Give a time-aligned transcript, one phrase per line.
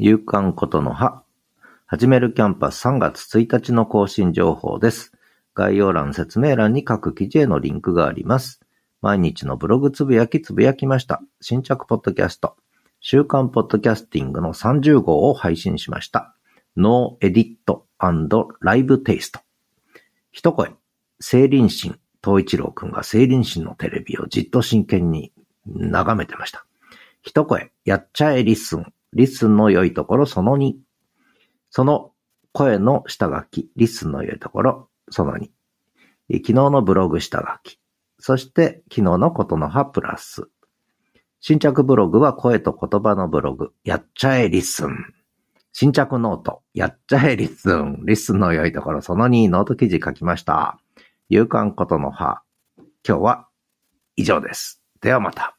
[0.00, 1.24] 夕刊ことの葉。
[1.86, 5.12] 始めるキャンパス3月1日の更新情報です。
[5.56, 8.60] 概要欄説明欄に各記事へのリンクがあります。
[9.02, 11.20] 毎日のブログつぶやきつぶやきました。
[11.40, 12.54] 新着ポッドキャスト。
[13.00, 16.32] 週刊ポッドキャスティングの30号を配信しました。
[16.76, 19.40] no edit live taste。
[20.30, 20.76] 一声、
[21.18, 25.32] 聖林神、東一郎くんが聖林神のテレビをじっと真剣に
[25.66, 26.64] 眺めてました。
[27.22, 30.74] 一声、やっちゃえ LISTEN、LISTEN の良いところその2。
[31.70, 32.12] その
[32.52, 35.48] 声の下書き、 LISTEN の良いところその2。
[36.30, 37.80] 昨日のブログ下書き。
[38.18, 40.48] そして昨日のことの葉プラス。
[41.40, 43.72] 新着ブログは声と言葉のブログ。
[43.84, 45.14] やっちゃえ LISTEN。
[45.72, 46.62] 新着ノート。
[46.74, 50.80] やっちゃえ LISTEN。LISTEN の良いところその2ノート記事書きました。
[51.28, 52.42] 勇敢ことの葉。
[53.06, 53.48] 今日は
[54.16, 54.82] 以上です。
[55.00, 55.57] ではまた。